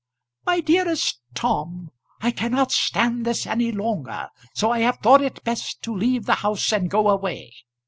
[0.47, 1.91] MY DEAREST TOM,
[2.21, 6.33] I cannot stand this any longer, so I have thought it best to leave the
[6.41, 7.53] house and go away.